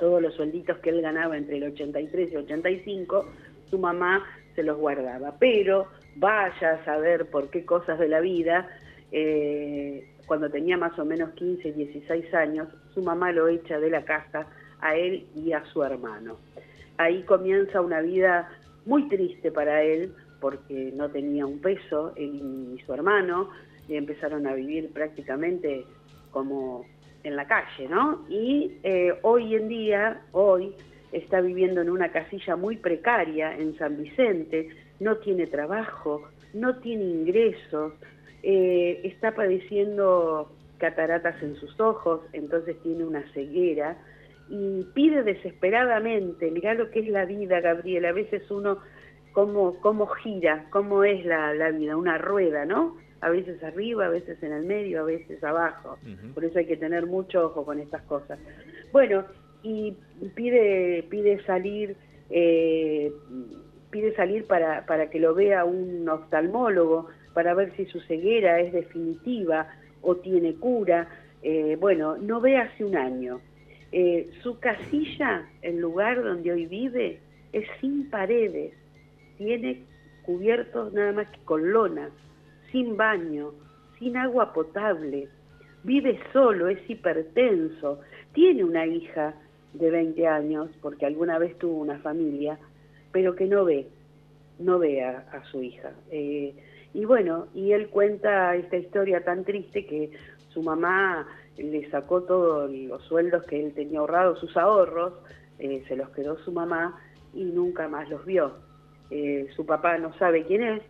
[0.00, 3.26] todos los suelditos que él ganaba entre el 83 y 85,
[3.70, 4.24] su mamá
[4.56, 5.36] se los guardaba.
[5.38, 5.86] Pero
[6.16, 8.68] vaya a saber por qué cosas de la vida,
[9.12, 14.04] eh, cuando tenía más o menos 15, 16 años, su mamá lo echa de la
[14.04, 14.46] casa
[14.80, 16.38] a él y a su hermano.
[16.96, 18.50] Ahí comienza una vida
[18.86, 23.50] muy triste para él, porque no tenía un peso, él y su hermano,
[23.88, 25.84] y empezaron a vivir prácticamente
[26.30, 26.86] como
[27.22, 28.24] en la calle, ¿no?
[28.28, 30.74] Y eh, hoy en día, hoy,
[31.12, 34.68] está viviendo en una casilla muy precaria en San Vicente,
[35.00, 36.22] no tiene trabajo,
[36.54, 37.94] no tiene ingresos,
[38.42, 43.98] eh, está padeciendo cataratas en sus ojos, entonces tiene una ceguera
[44.48, 48.78] y pide desesperadamente, mirá lo que es la vida, Gabriel, a veces uno,
[49.32, 52.96] cómo, cómo gira, cómo es la, la vida, una rueda, ¿no?
[53.20, 55.98] A veces arriba, a veces en el medio, a veces abajo.
[56.34, 58.38] Por eso hay que tener mucho ojo con estas cosas.
[58.92, 59.24] Bueno,
[59.62, 59.96] y
[60.34, 61.96] pide, pide salir,
[62.30, 63.12] eh,
[63.90, 68.72] pide salir para, para que lo vea un oftalmólogo, para ver si su ceguera es
[68.72, 69.68] definitiva
[70.02, 71.08] o tiene cura.
[71.42, 73.40] Eh, bueno, no ve hace un año.
[73.92, 77.18] Eh, su casilla, el lugar donde hoy vive,
[77.52, 78.72] es sin paredes,
[79.36, 79.82] tiene
[80.22, 82.10] cubiertos nada más que con lonas,
[82.72, 83.52] sin baño,
[83.98, 85.28] sin agua potable,
[85.84, 88.00] vive solo, es hipertenso,
[88.32, 89.34] tiene una hija
[89.72, 92.58] de 20 años, porque alguna vez tuvo una familia,
[93.12, 93.86] pero que no ve,
[94.58, 95.92] no ve a, su hija.
[96.10, 96.54] Eh,
[96.92, 100.10] y bueno, y él cuenta esta historia tan triste que
[100.48, 105.12] su mamá le sacó todos los sueldos que él tenía ahorrados, sus ahorros,
[105.58, 106.98] eh, se los quedó su mamá
[107.34, 108.54] y nunca más los vio.
[109.10, 110.82] Eh, su papá no sabe quién es,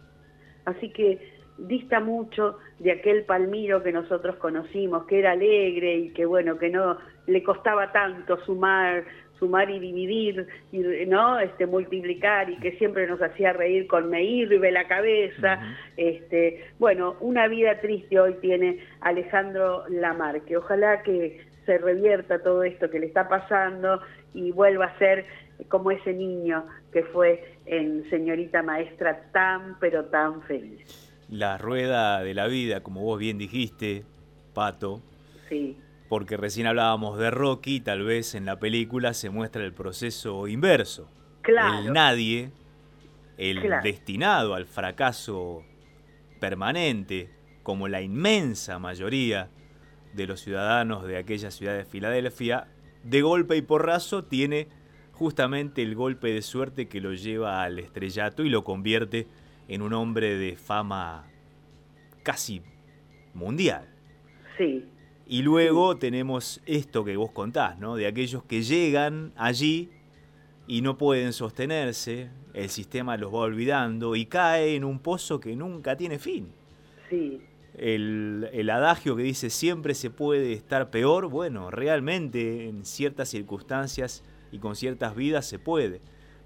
[0.64, 6.24] así que dista mucho de aquel Palmiro que nosotros conocimos, que era alegre y que
[6.24, 9.04] bueno, que no le costaba tanto sumar,
[9.38, 11.38] sumar y dividir, y, ¿no?
[11.38, 15.60] Este, multiplicar y que siempre nos hacía reír con me de la cabeza.
[15.96, 20.56] este, bueno, una vida triste hoy tiene Alejandro Lamarque.
[20.56, 24.00] Ojalá que se revierta todo esto que le está pasando
[24.34, 25.26] y vuelva a ser
[25.68, 32.34] como ese niño que fue en Señorita Maestra tan, pero tan feliz la rueda de
[32.34, 34.04] la vida, como vos bien dijiste,
[34.52, 35.00] Pato.
[35.48, 35.76] Sí.
[36.08, 41.08] Porque recién hablábamos de Rocky, tal vez en la película se muestra el proceso inverso.
[41.42, 41.86] Claro.
[41.86, 42.50] El nadie,
[43.38, 45.62] el destinado al fracaso
[46.40, 47.30] permanente,
[47.62, 49.50] como la inmensa mayoría
[50.12, 52.66] de los ciudadanos de aquella ciudad de Filadelfia,
[53.04, 54.68] de golpe y porrazo tiene
[55.12, 59.28] justamente el golpe de suerte que lo lleva al estrellato y lo convierte
[59.70, 61.30] en un hombre de fama
[62.24, 62.60] casi
[63.34, 63.88] mundial.
[64.58, 64.84] Sí.
[65.28, 67.94] Y luego tenemos esto que vos contás, ¿no?
[67.94, 69.90] De aquellos que llegan allí
[70.66, 75.54] y no pueden sostenerse, el sistema los va olvidando y cae en un pozo que
[75.54, 76.48] nunca tiene fin.
[77.08, 77.40] Sí.
[77.78, 84.24] El, el, adagio que dice siempre se puede estar peor, bueno, realmente en ciertas circunstancias
[84.50, 86.00] y con ciertas vidas se puede.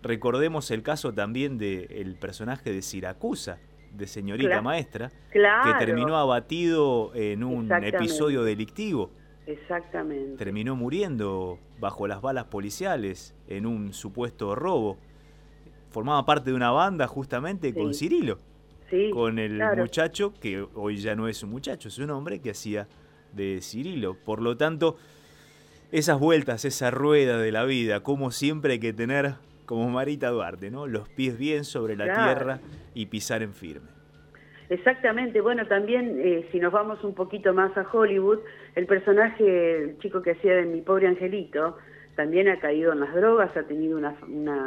[0.05, 3.59] Recordemos el caso también del personaje de Siracusa,
[3.91, 9.11] de señorita maestra, que terminó abatido en un episodio delictivo.
[9.47, 10.37] Exactamente.
[10.37, 14.99] Terminó muriendo bajo las balas policiales en un supuesto robo.
[15.91, 18.39] Formaba parte de una banda justamente con Cirilo.
[18.91, 22.51] Sí, con el muchacho, que hoy ya no es un muchacho, es un hombre que
[22.51, 22.89] hacía
[23.33, 24.19] de Cirilo.
[24.23, 24.99] Por lo tanto,
[25.93, 29.37] esas vueltas, esa rueda de la vida, como siempre hay que tener
[29.67, 30.87] como Marita Duarte, ¿no?
[30.87, 32.61] Los pies bien sobre la tierra
[32.95, 33.95] y pisar en firme.
[34.71, 38.39] Exactamente, bueno, también eh, si nos vamos un poquito más a Hollywood,
[38.75, 41.77] el personaje, el chico que hacía de mi pobre angelito,
[42.17, 44.17] también ha caído en las drogas, ha tenido una,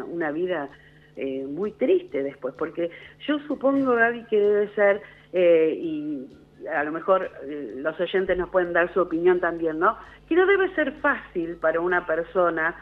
[0.07, 0.69] una, vida
[1.15, 2.91] eh, muy triste después, porque
[3.25, 5.01] yo supongo, Gaby, que debe ser,
[5.33, 6.27] eh, y
[6.71, 9.97] a lo mejor los oyentes nos pueden dar su opinión también, ¿no?
[10.27, 12.75] Que no debe ser fácil para una persona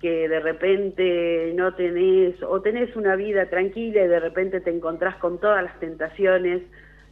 [0.00, 5.16] que de repente no tenés o tenés una vida tranquila y de repente te encontrás
[5.16, 6.62] con todas las tentaciones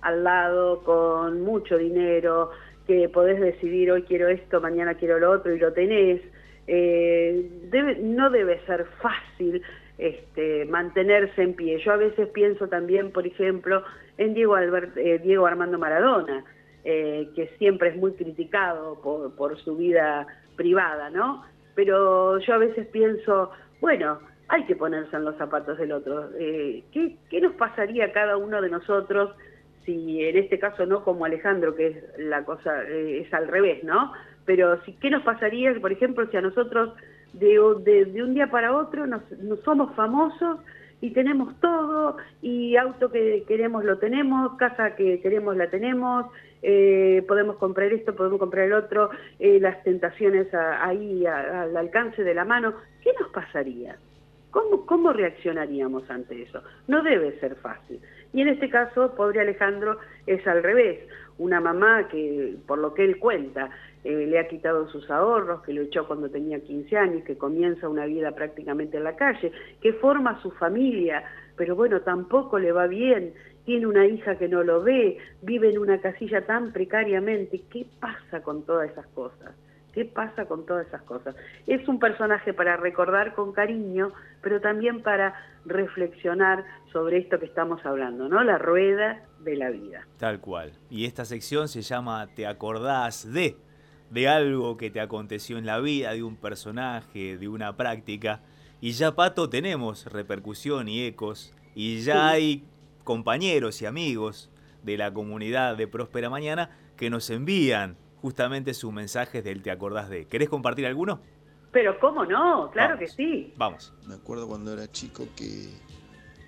[0.02, 2.50] al lado, con mucho dinero,
[2.86, 6.20] que podés decidir hoy quiero esto, mañana quiero lo otro y lo tenés.
[6.66, 9.62] Eh, no debe ser fácil
[9.96, 11.78] este, mantenerse en pie.
[11.78, 13.82] Yo a veces pienso también, por ejemplo,
[14.18, 16.44] en Diego, Albert, eh, Diego Armando Maradona,
[16.84, 20.26] eh, que siempre es muy criticado por su vida
[20.56, 21.44] privada, ¿no?
[21.74, 23.50] Pero yo a veces pienso,
[23.80, 24.18] bueno,
[24.48, 26.30] hay que ponerse en los zapatos del otro.
[26.38, 29.30] Eh, ¿qué, nos pasaría a cada uno de nosotros
[29.84, 33.84] si en este caso no como Alejandro, que es la cosa, eh, es al revés,
[33.84, 34.12] ¿no?
[34.46, 36.94] Pero si, ¿qué nos pasaría, por ejemplo, si a nosotros
[37.34, 39.22] de, de, un día para otro nos,
[39.64, 40.58] somos famosos
[41.00, 46.26] y tenemos todo, y auto que queremos lo tenemos, casa que queremos la tenemos,
[46.66, 52.32] eh, podemos comprar esto, podemos comprar el otro, eh, las tentaciones ahí al alcance de
[52.32, 53.98] la mano, ¿qué nos pasaría?
[54.50, 56.62] ¿Cómo, ¿Cómo reaccionaríamos ante eso?
[56.88, 58.00] No debe ser fácil.
[58.32, 61.00] Y en este caso, pobre Alejandro, es al revés.
[61.36, 63.68] Una mamá que, por lo que él cuenta,
[64.02, 67.90] eh, le ha quitado sus ahorros, que lo echó cuando tenía 15 años, que comienza
[67.90, 69.52] una vida prácticamente en la calle,
[69.82, 71.24] que forma su familia,
[71.56, 73.34] pero bueno, tampoco le va bien
[73.64, 77.62] tiene una hija que no lo ve, vive en una casilla tan precariamente.
[77.70, 79.54] ¿Qué pasa con todas esas cosas?
[79.92, 81.36] ¿Qué pasa con todas esas cosas?
[81.68, 84.12] Es un personaje para recordar con cariño,
[84.42, 85.34] pero también para
[85.64, 88.42] reflexionar sobre esto que estamos hablando, ¿no?
[88.42, 90.06] La rueda de la vida.
[90.18, 90.72] Tal cual.
[90.90, 93.56] Y esta sección se llama ¿Te acordás de?
[94.10, 98.40] De algo que te aconteció en la vida, de un personaje, de una práctica.
[98.80, 101.54] Y ya, Pato, tenemos repercusión y ecos.
[101.76, 102.64] Y ya hay
[103.04, 104.50] compañeros y amigos
[104.82, 110.08] de la comunidad de Próspera Mañana que nos envían justamente sus mensajes del Te acordás
[110.08, 110.26] de.
[110.26, 111.20] ¿Querés compartir alguno?
[111.72, 113.52] Pero cómo no, claro que sí.
[113.56, 113.92] Vamos.
[114.06, 115.68] Me acuerdo cuando era chico que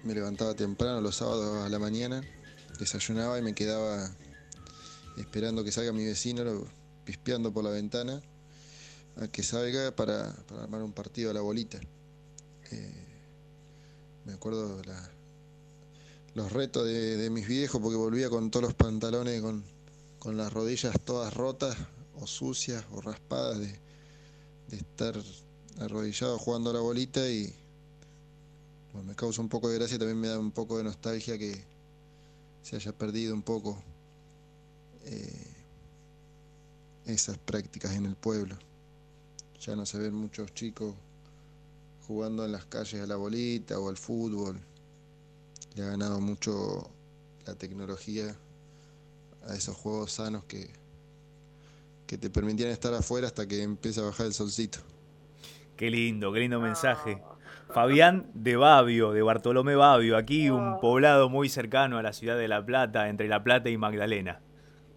[0.04, 2.22] me levantaba temprano los sábados a la mañana,
[2.78, 4.08] desayunaba y me quedaba
[5.16, 6.44] esperando que salga mi vecino,
[7.04, 8.20] pispeando por la ventana,
[9.20, 10.32] a que salga para,
[10.62, 11.78] armar un partido a la bolita.
[12.70, 13.06] Eh,
[14.24, 15.10] me acuerdo la,
[16.36, 19.64] los retos de, mis viejos porque volvía con todos los pantalones con,
[20.36, 21.78] las rodillas todas rotas
[22.20, 23.80] o sucias o raspadas de,
[24.76, 25.14] estar
[25.78, 27.54] arrodillado jugando a la bolita y
[29.06, 31.64] me causa un poco de gracia también me da un poco de nostalgia que
[32.62, 33.82] se haya perdido un poco
[35.06, 35.54] eh,
[37.06, 38.56] esas prácticas en el pueblo.
[39.60, 40.94] Ya no se ven muchos chicos
[42.06, 44.58] jugando en las calles a la bolita o al fútbol
[45.76, 46.90] le ha ganado mucho
[47.46, 48.34] la tecnología
[49.46, 50.70] a esos juegos sanos que,
[52.06, 54.78] que te permitían estar afuera hasta que empieza a bajar el solcito.
[55.76, 57.20] Qué lindo, qué lindo mensaje.
[57.68, 62.48] Fabián de Babio, de Bartolomé Babio, aquí un poblado muy cercano a la ciudad de
[62.48, 64.40] La Plata, entre La Plata y Magdalena.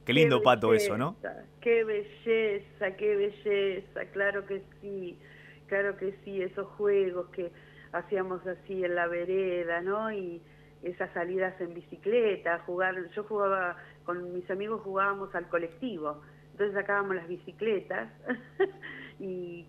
[0.05, 1.17] Qué lindo pato eso, ¿no?
[1.59, 5.19] Qué belleza, qué belleza, claro que sí,
[5.67, 7.51] claro que sí, esos juegos que
[7.91, 10.11] hacíamos así en la vereda, ¿no?
[10.13, 10.41] Y,
[10.83, 16.21] esas salidas en bicicleta, jugar, yo jugaba, con mis amigos jugábamos al colectivo,
[16.51, 18.09] entonces sacábamos las bicicletas
[19.19, 19.65] y,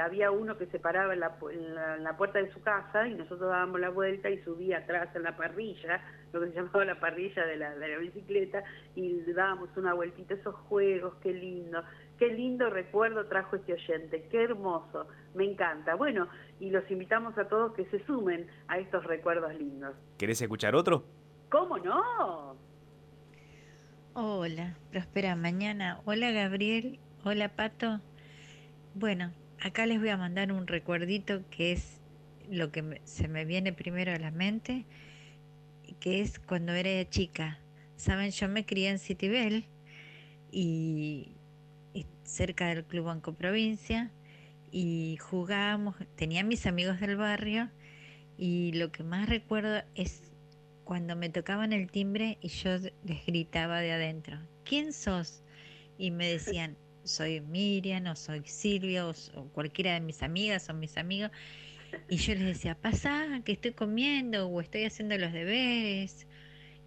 [0.00, 3.80] había uno que se paraba en la, la, puerta de su casa y nosotros dábamos
[3.80, 6.02] la vuelta y subía atrás en la parrilla,
[6.32, 8.64] lo que se llamaba la parrilla de la, de la bicicleta,
[8.96, 11.82] y dábamos una vueltita, esos juegos, qué lindo.
[12.18, 15.96] Qué lindo recuerdo trajo este oyente, qué hermoso, me encanta.
[15.96, 16.28] Bueno,
[16.60, 19.94] y los invitamos a todos que se sumen a estos recuerdos lindos.
[20.16, 21.04] ¿Querés escuchar otro?
[21.50, 22.56] ¿Cómo no?
[24.14, 26.00] Hola, Prospera Mañana.
[26.04, 28.00] Hola Gabriel, hola Pato.
[28.94, 32.00] Bueno, acá les voy a mandar un recuerdito que es
[32.48, 34.86] lo que se me viene primero a la mente,
[35.98, 37.58] que es cuando era chica.
[37.96, 39.66] Saben, yo me crié en Citibel
[40.50, 41.33] y
[42.24, 44.10] cerca del Club Banco Provincia
[44.70, 47.70] y jugábamos, tenía mis amigos del barrio
[48.36, 50.32] y lo que más recuerdo es
[50.82, 55.42] cuando me tocaban el timbre y yo les gritaba de adentro, ¿quién sos?
[55.96, 59.14] Y me decían, soy Miriam o soy Silvia o,
[59.52, 61.30] cualquiera de mis amigas o mis amigos.
[62.08, 66.26] Y yo les decía, pasá, que estoy comiendo o estoy haciendo los deberes.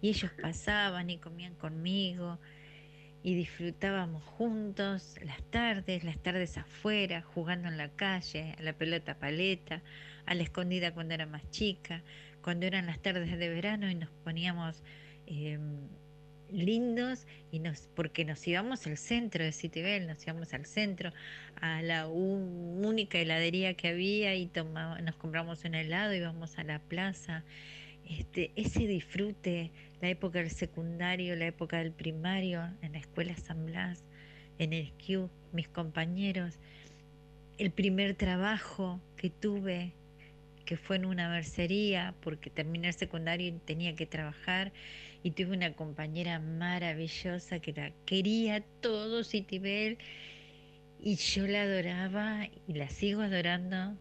[0.02, 2.38] Y ellos pasaban y comían conmigo
[3.28, 9.18] y disfrutábamos juntos las tardes, las tardes afuera, jugando en la calle, a la pelota
[9.18, 9.82] paleta,
[10.24, 12.02] a la escondida cuando era más chica,
[12.40, 14.82] cuando eran las tardes de verano y nos poníamos
[15.26, 15.76] em,
[16.50, 21.12] lindos y nos porque nos íbamos al centro de Citibel, nos íbamos al centro,
[21.60, 26.78] a la única heladería que había y tomaba, nos compramos un helado, íbamos a la
[26.78, 27.44] plaza.
[28.08, 33.66] Este, ese disfrute la época del secundario, la época del primario, en la escuela San
[33.66, 34.04] Blas,
[34.58, 36.58] en el Q, mis compañeros,
[37.58, 39.92] el primer trabajo que tuve,
[40.64, 44.72] que fue en una mercería, porque terminé el secundario y tenía que trabajar,
[45.22, 49.98] y tuve una compañera maravillosa que la quería todo Citibel,
[51.00, 53.96] y yo la adoraba y la sigo adorando,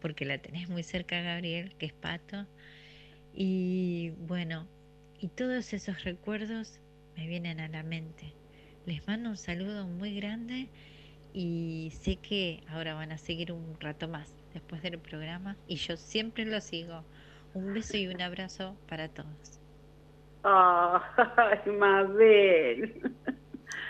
[0.00, 2.46] porque la tenés muy cerca, Gabriel, que es Pato.
[3.38, 4.66] Y bueno,
[5.20, 6.80] y todos esos recuerdos
[7.16, 8.32] me vienen a la mente.
[8.86, 10.70] Les mando un saludo muy grande
[11.34, 15.98] y sé que ahora van a seguir un rato más después del programa y yo
[15.98, 17.04] siempre lo sigo.
[17.52, 19.60] Un beso y un abrazo para todos.
[20.42, 23.02] Ay, Mabel.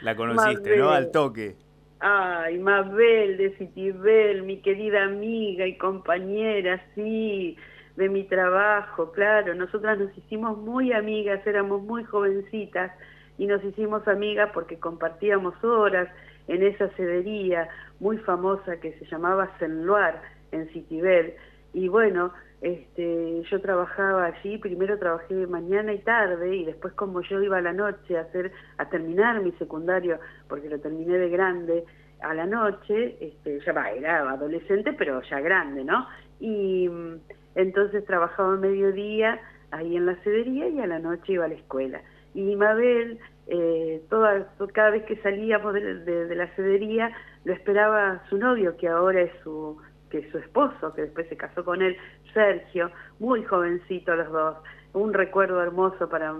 [0.02, 0.90] La conociste, ¿no?
[0.90, 1.54] Al toque.
[2.00, 7.56] Ay, Mabel de Citibel, mi querida amiga y compañera, sí,
[7.96, 9.54] de mi trabajo, claro.
[9.54, 12.92] Nosotras nos hicimos muy amigas, éramos muy jovencitas
[13.38, 16.08] y nos hicimos amigas porque compartíamos horas
[16.48, 17.68] en esa cedería
[17.98, 20.22] muy famosa que se llamaba Senloar
[20.52, 21.34] en Citibel.
[21.72, 27.42] Y bueno, este, yo trabajaba allí, primero trabajé mañana y tarde y después como yo
[27.42, 30.18] iba a la noche a hacer a terminar mi secundario
[30.48, 31.84] porque lo terminé de grande
[32.20, 36.06] a la noche, este, ya va, era adolescente pero ya grande, ¿no?
[36.40, 36.88] Y
[37.56, 39.40] entonces trabajaba a mediodía
[39.72, 42.00] ahí en la cedería y a la noche iba a la escuela.
[42.34, 47.10] Y Mabel, eh, toda, cada vez que salíamos de la cedería,
[47.44, 49.78] lo esperaba su novio, que ahora es su
[50.10, 51.96] que su esposo, que después se casó con él,
[52.32, 54.56] Sergio, muy jovencito los dos,
[54.92, 56.32] un recuerdo hermoso para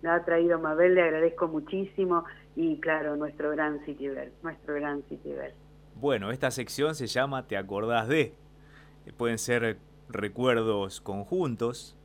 [0.00, 2.24] me ha traído Mabel, le agradezco muchísimo
[2.54, 5.52] y claro, nuestro gran Citibel, nuestro gran Citibel.
[5.94, 8.32] Bueno, esta sección se llama Te acordás de.
[9.16, 9.78] Pueden ser
[10.08, 11.96] recuerdos conjuntos,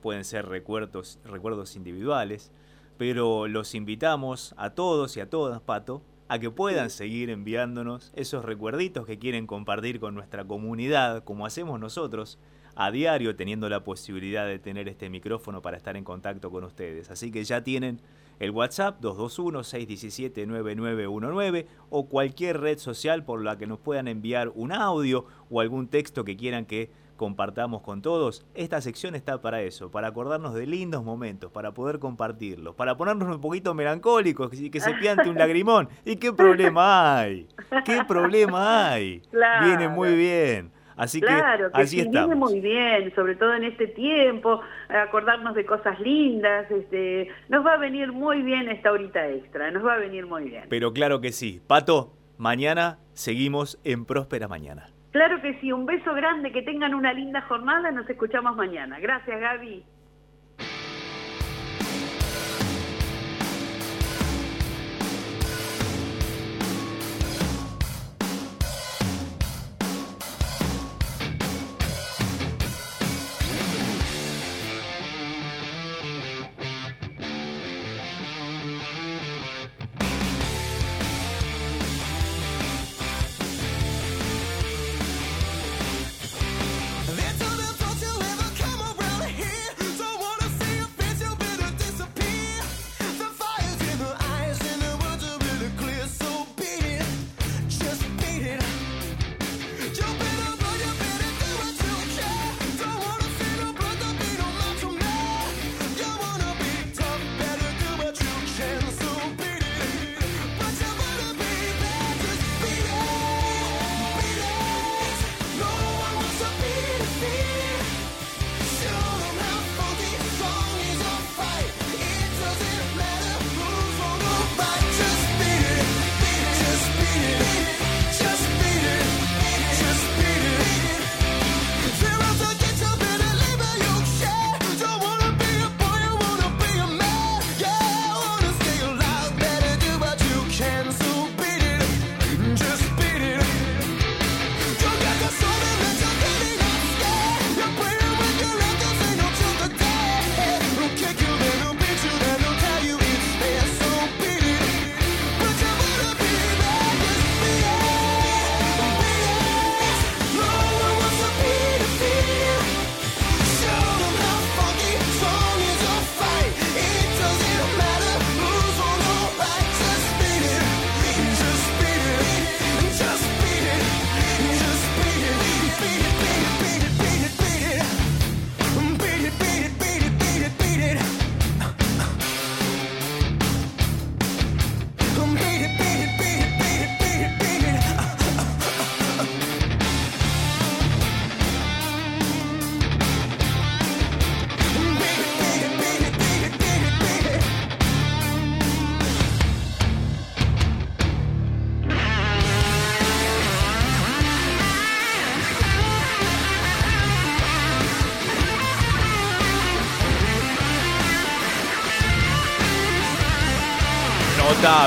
[0.00, 2.52] pueden ser recuerdos, recuerdos individuales,
[2.96, 8.44] pero los invitamos a todos y a todas, Pato, a que puedan seguir enviándonos esos
[8.44, 12.38] recuerditos que quieren compartir con nuestra comunidad, como hacemos nosotros
[12.76, 17.10] a diario, teniendo la posibilidad de tener este micrófono para estar en contacto con ustedes.
[17.10, 18.00] Así que ya tienen
[18.38, 25.26] el WhatsApp 221-617-9919 o cualquier red social por la que nos puedan enviar un audio
[25.50, 26.90] o algún texto que quieran que
[27.20, 28.46] compartamos con todos.
[28.54, 33.28] Esta sección está para eso, para acordarnos de lindos momentos, para poder compartirlos, para ponernos
[33.28, 35.90] un poquito melancólicos y que se piante un lagrimón.
[36.06, 37.46] ¿Y qué problema hay?
[37.84, 39.20] ¿Qué problema hay?
[39.62, 40.72] Viene muy bien.
[40.96, 46.00] Así claro, que, así viene muy bien, sobre todo en este tiempo, acordarnos de cosas
[46.00, 50.24] lindas, este, nos va a venir muy bien esta horita extra, nos va a venir
[50.24, 50.64] muy bien.
[50.70, 51.60] Pero claro que sí.
[51.66, 54.88] Pato, mañana seguimos en Próspera Mañana.
[55.10, 59.00] Claro que sí, un beso grande, que tengan una linda jornada, nos escuchamos mañana.
[59.00, 59.84] Gracias Gaby.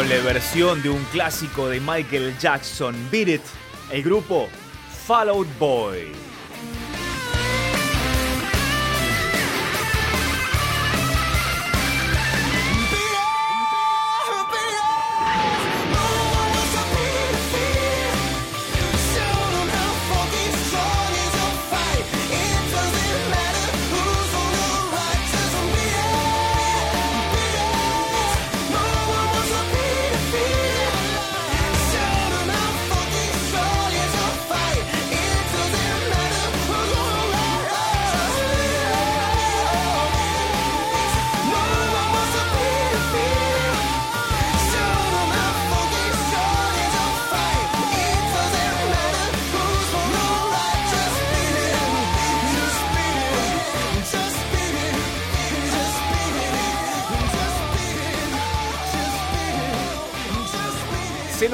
[0.02, 3.42] Versión de un clásico de Michael Jackson, Beat It,
[3.92, 4.50] el grupo
[5.06, 6.33] Fall Out Boy.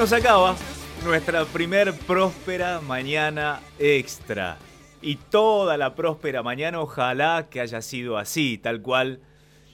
[0.00, 0.56] Nos acaba
[1.04, 4.56] nuestra primer próspera mañana extra.
[5.02, 9.20] Y toda la próspera mañana ojalá que haya sido así, tal cual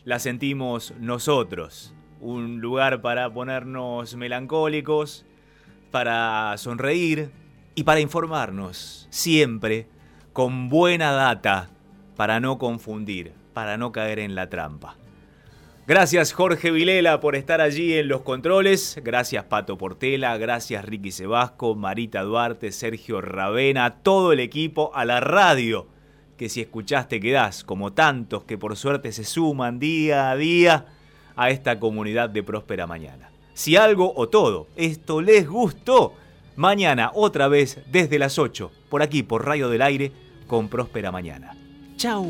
[0.02, 1.94] la sentimos nosotros.
[2.20, 5.24] Un lugar para ponernos melancólicos,
[5.92, 7.30] para sonreír
[7.76, 9.86] y para informarnos, siempre
[10.32, 11.70] con buena data,
[12.16, 14.96] para no confundir, para no caer en la trampa.
[15.86, 18.98] Gracias Jorge Vilela por estar allí en los controles.
[19.04, 25.20] Gracias Pato Portela, gracias Ricky Sebasco, Marita Duarte, Sergio Ravena, todo el equipo, a la
[25.20, 25.86] radio,
[26.36, 30.86] que si escuchaste quedás, como tantos que por suerte se suman día a día
[31.36, 33.30] a esta comunidad de Próspera Mañana.
[33.54, 36.14] Si algo o todo esto les gustó,
[36.56, 40.10] mañana otra vez desde las 8, por aquí por Rayo del Aire,
[40.48, 41.56] con Próspera Mañana.
[41.96, 42.26] ¡Chao!